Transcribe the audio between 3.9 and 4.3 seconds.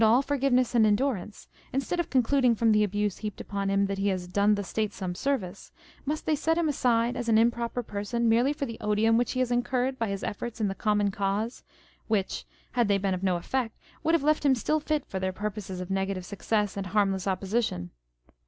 he has